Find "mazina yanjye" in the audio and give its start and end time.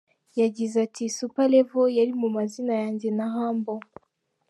2.37-3.07